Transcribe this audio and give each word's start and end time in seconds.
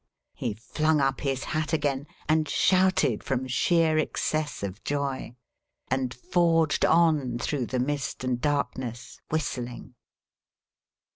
He 0.33 0.55
flung 0.55 0.99
up 0.99 1.21
his 1.21 1.43
hat 1.43 1.73
again 1.73 2.07
and 2.27 2.49
shouted 2.49 3.23
from 3.23 3.45
sheer 3.47 3.99
excess 3.99 4.63
of 4.63 4.83
joy, 4.83 5.35
and 5.91 6.11
forged 6.11 6.83
on 6.83 7.37
through 7.37 7.67
the 7.67 7.77
mist 7.79 8.23
and 8.23 8.41
darkness 8.41 9.19
whistling. 9.29 9.93